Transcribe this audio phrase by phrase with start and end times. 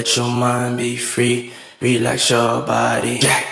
[0.00, 3.18] Let your mind be free, relax your body.
[3.20, 3.49] Yeah.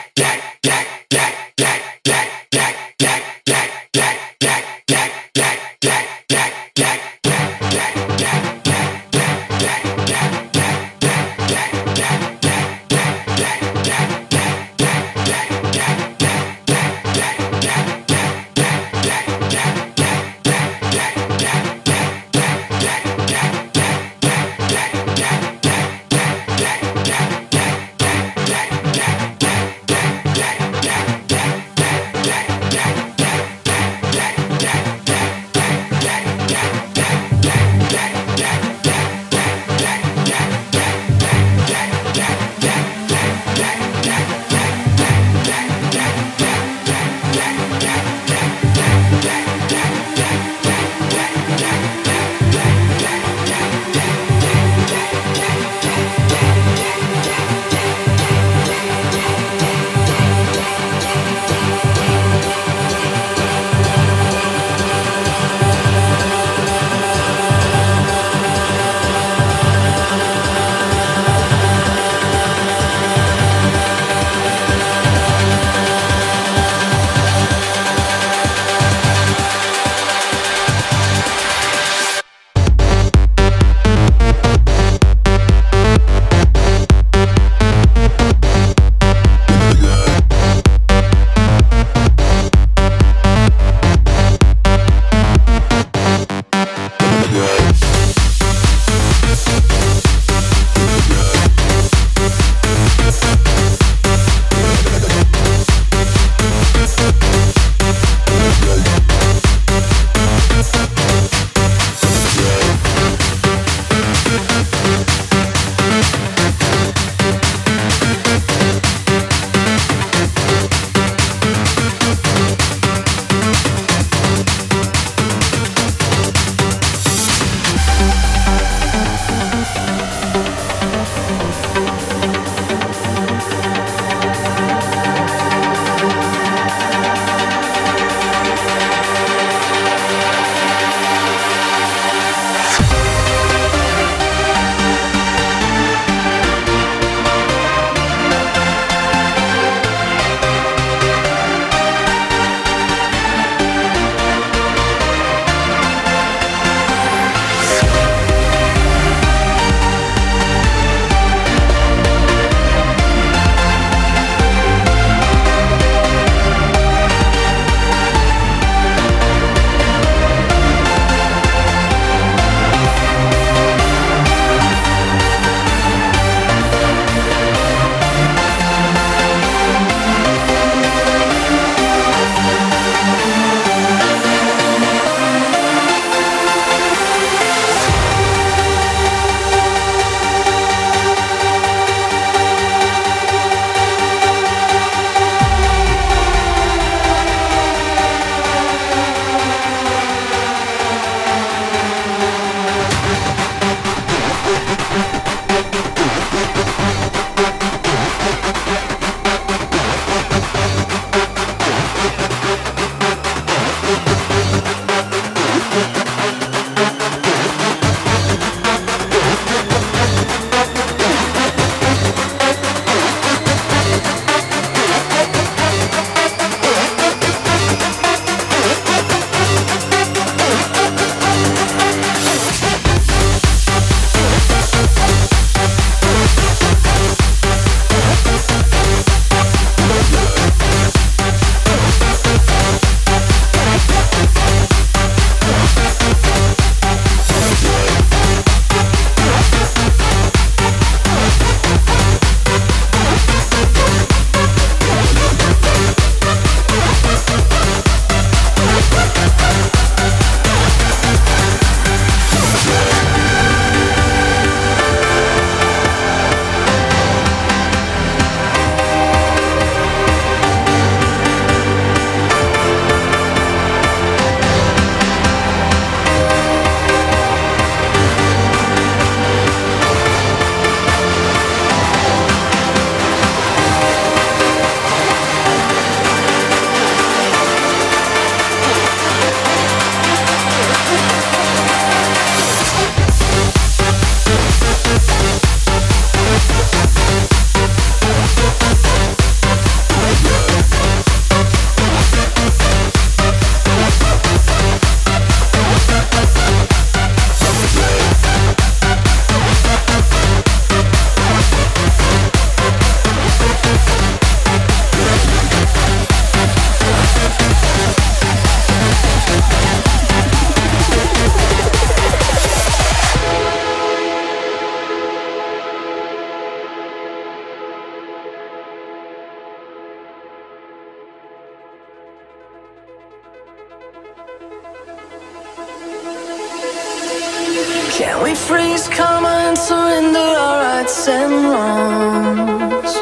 [337.98, 342.94] Can we freeze, come and surrender our rights and wrongs?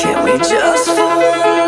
[0.00, 1.59] Can we just for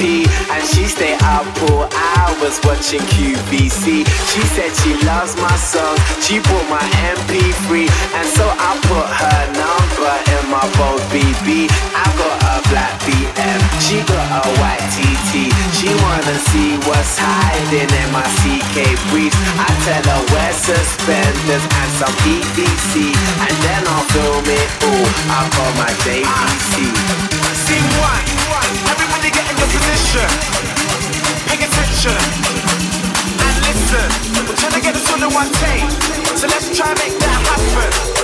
[0.00, 4.08] and she stay up for hours watching QVC.
[4.08, 6.80] She said she loves my songs, she bought my
[7.12, 7.84] MP3,
[8.16, 11.68] and so I put her number in my phone BB.
[11.92, 15.52] I got a black BM, she got a white TT.
[15.76, 19.36] She wanna see what's hiding in my CK briefs.
[19.60, 25.08] I tell her wear suspenders and some PVC, and then I'll film it all.
[25.28, 26.88] I got my JVC.
[27.66, 29.01] Sing one.
[31.46, 32.16] Pay attention
[33.44, 34.08] and listen.
[34.46, 34.94] We're trying to get
[35.34, 35.90] one take,
[36.36, 38.21] so let's try and make that happen.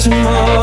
[0.00, 0.50] Tomorrow.
[0.50, 0.59] more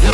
[0.00, 0.07] This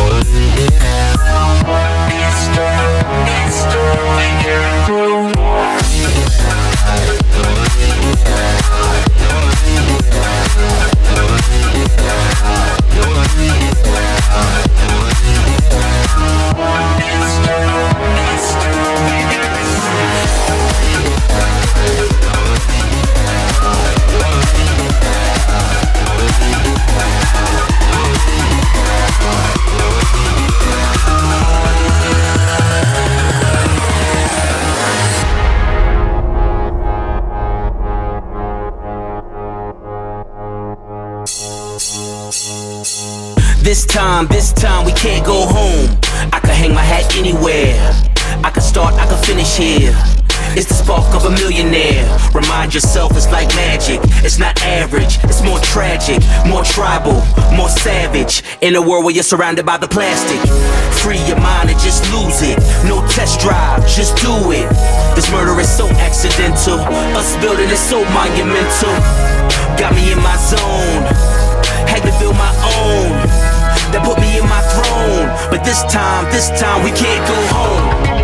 [44.28, 45.88] this time we can't go home.
[46.32, 47.76] I can hang my hat anywhere.
[48.44, 49.92] I can start, I can finish here.
[50.56, 52.06] It's the spark of a millionaire.
[52.32, 53.98] Remind yourself it's like magic.
[54.22, 57.18] It's not average, it's more tragic, more tribal,
[57.56, 58.44] more savage.
[58.62, 60.38] In a world where you're surrounded by the plastic.
[61.02, 62.58] Free your mind and just lose it.
[62.86, 64.68] No test drive, just do it.
[65.16, 66.78] This murder is so accidental.
[67.18, 68.94] Us building is so monumental.
[69.74, 71.02] Got me in my zone.
[71.90, 73.43] Had to build my own
[74.36, 75.28] in my throne.
[75.50, 78.23] But this time, this time we can't go home.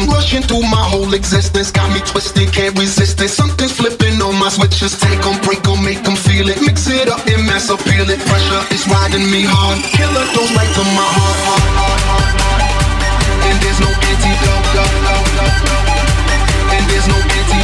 [0.00, 1.70] I'm rushing through my whole existence.
[1.70, 3.28] Got me twisted, can't resist it.
[3.28, 4.96] Something's flipping on my switches.
[4.98, 6.56] Take them, break them, make them feel it.
[6.64, 8.20] Mix it up and mess up, feel it.
[8.24, 9.76] Pressure is riding me hard.
[9.92, 11.36] Killer goes right to my heart.
[11.44, 12.64] heart, heart, heart, heart.
[13.44, 14.72] And there's no antidote.
[16.72, 17.59] And there's no antidote.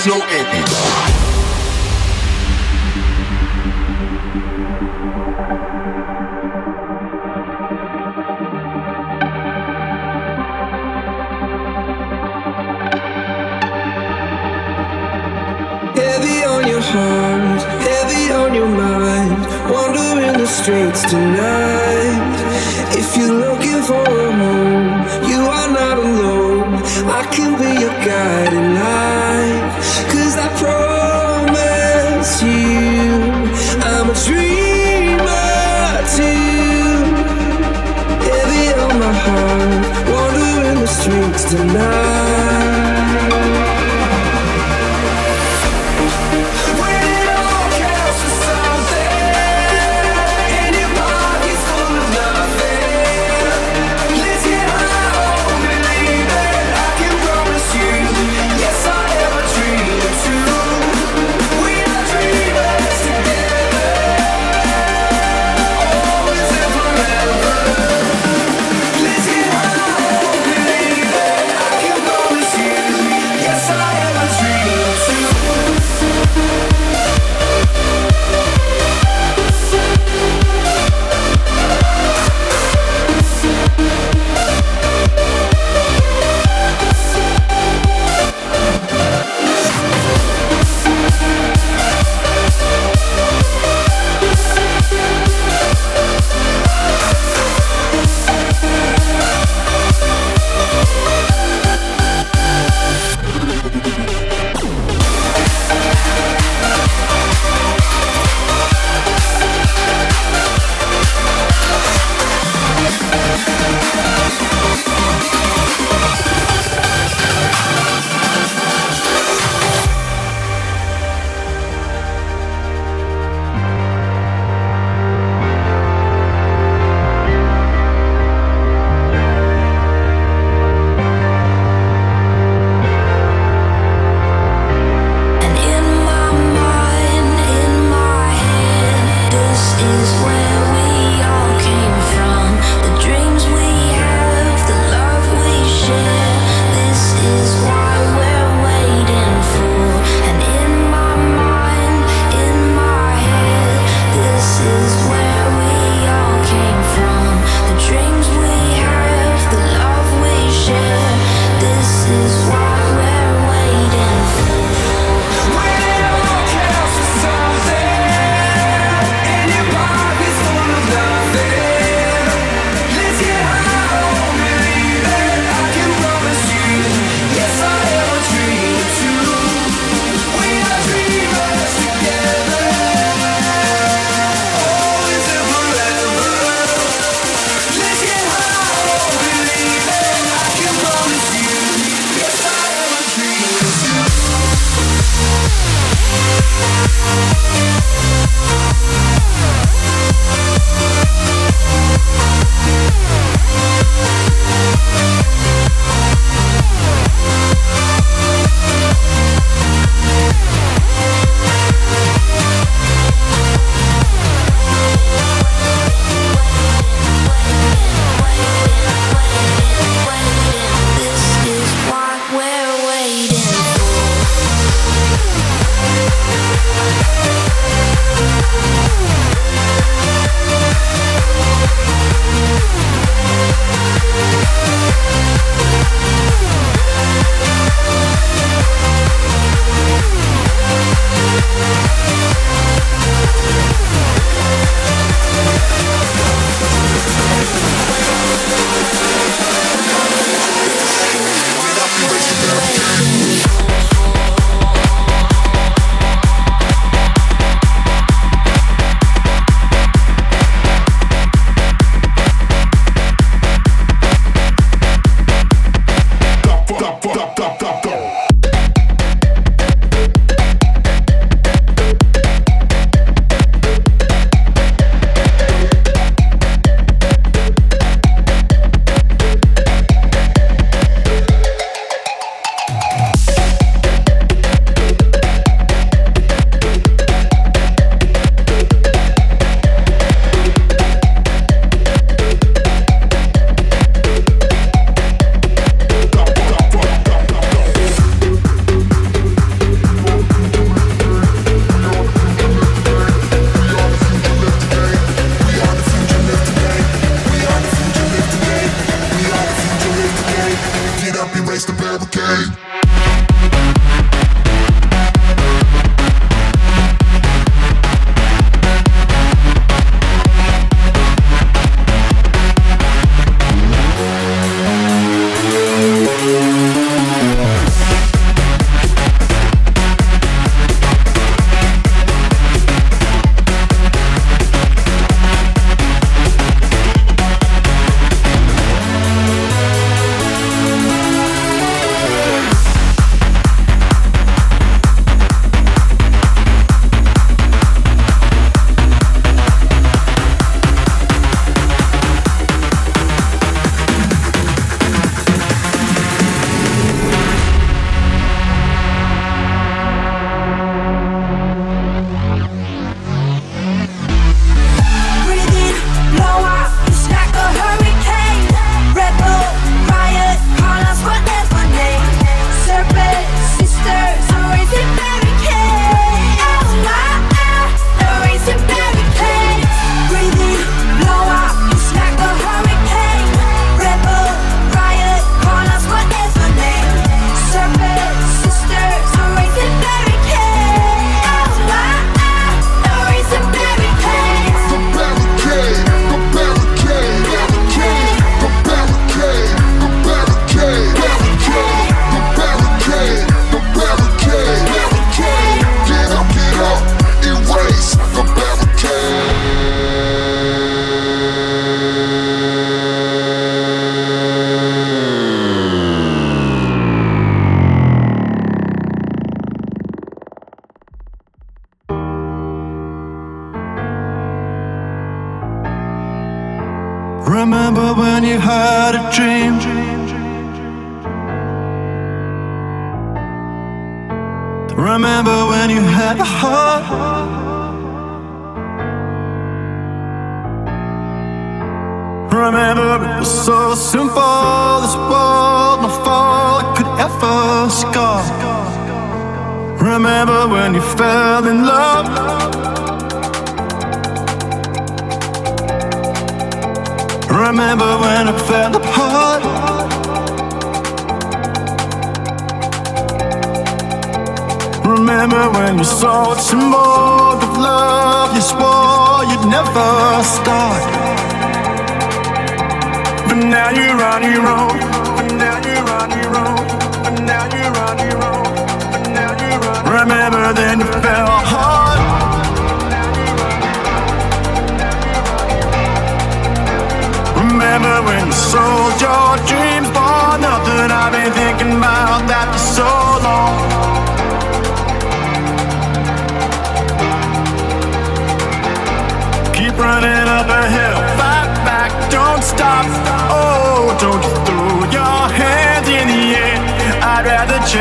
[0.00, 0.29] there's no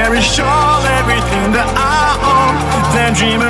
[0.10, 2.55] cherish all everything that I own.
[2.93, 3.49] Than dream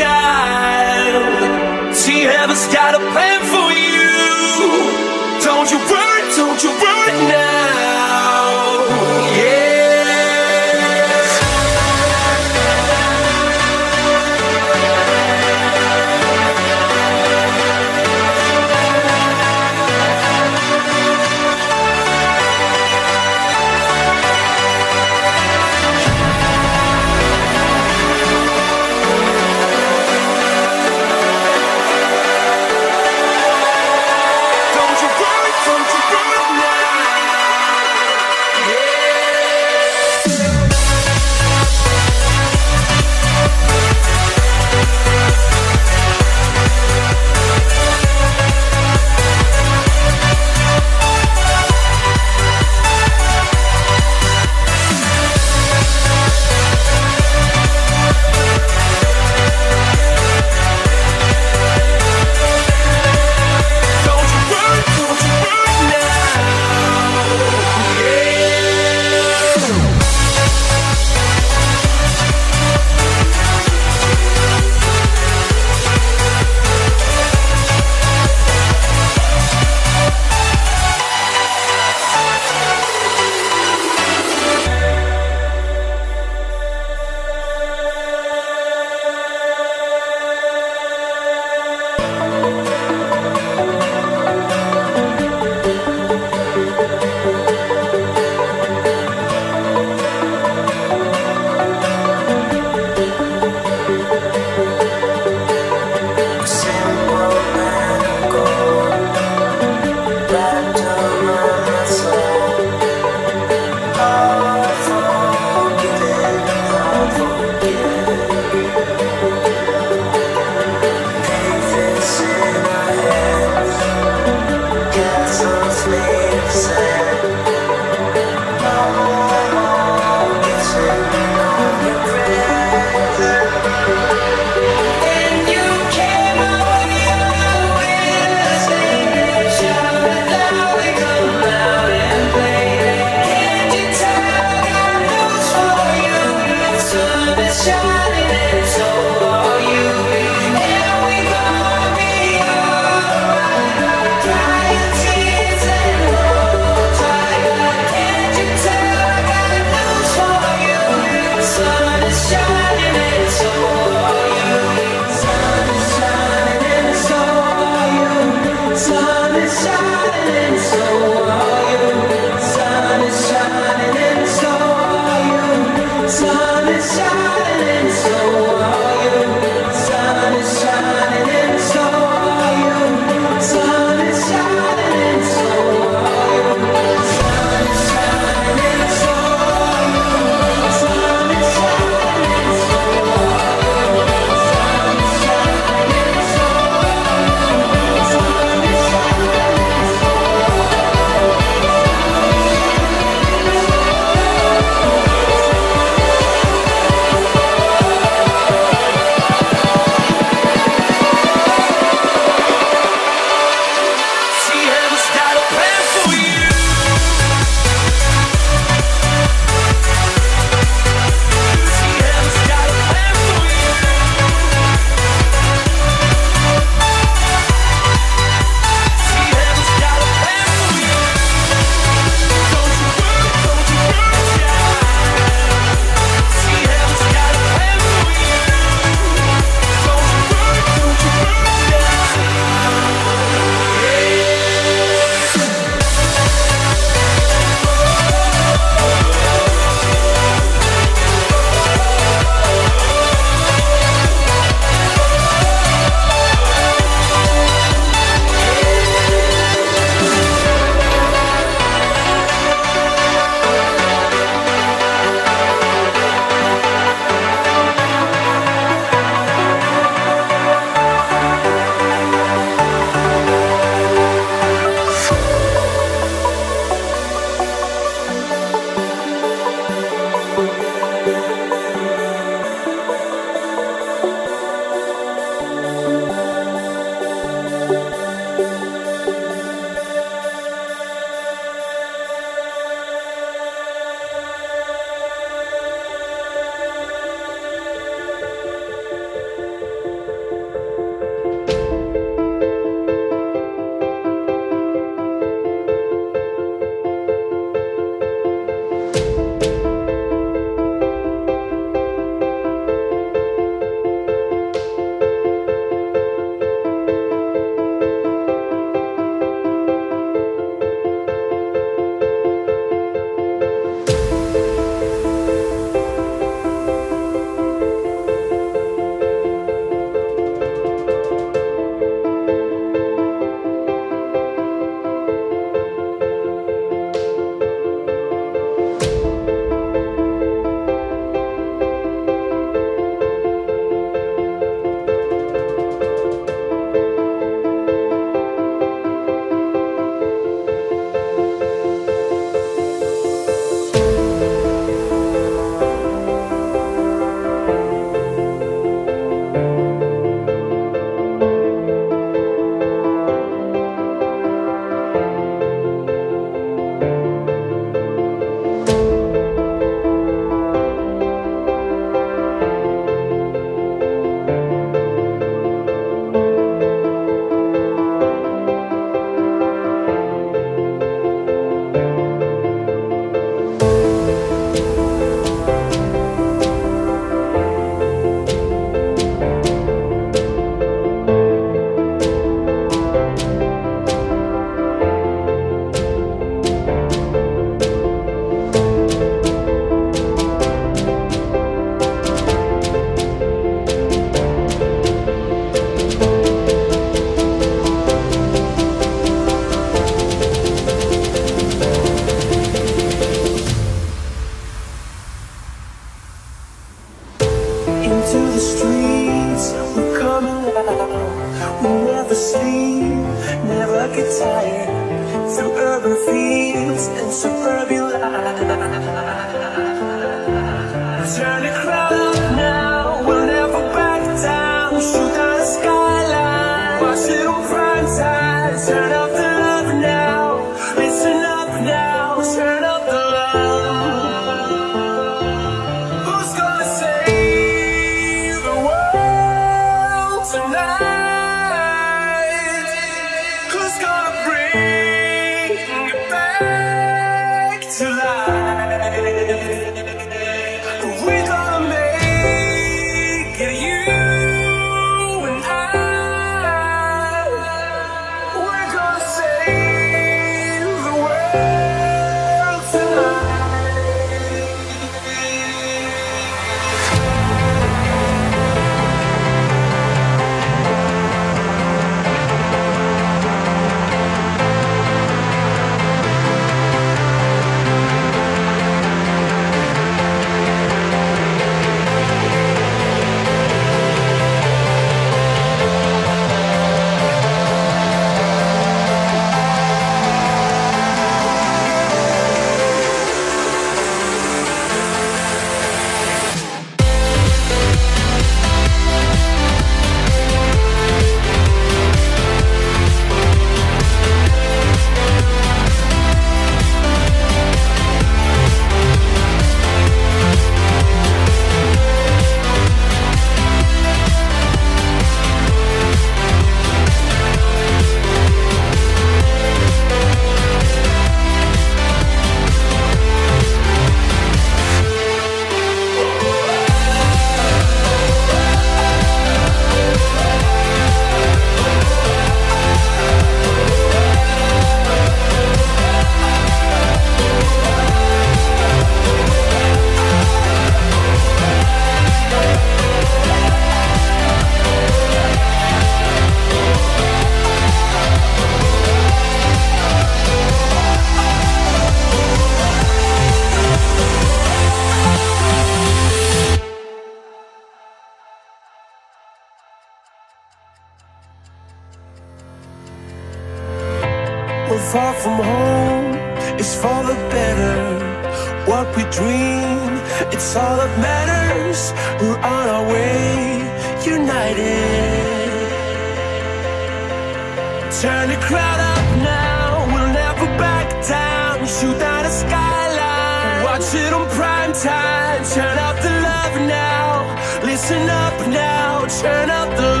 [597.91, 600.00] listen up now, turn up the.